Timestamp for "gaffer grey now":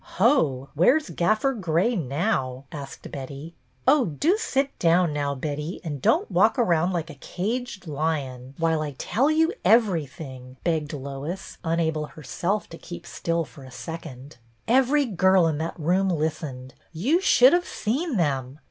1.11-2.65